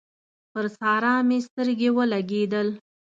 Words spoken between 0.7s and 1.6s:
سارا مې